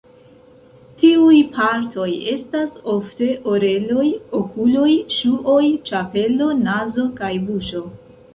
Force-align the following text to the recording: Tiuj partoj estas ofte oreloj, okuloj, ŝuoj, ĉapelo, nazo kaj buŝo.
Tiuj 1.01 1.35
partoj 1.57 2.07
estas 2.31 2.79
ofte 2.93 3.27
oreloj, 3.51 4.07
okuloj, 4.39 4.89
ŝuoj, 5.19 5.61
ĉapelo, 5.91 6.49
nazo 6.65 7.07
kaj 7.23 7.33
buŝo. 7.51 7.85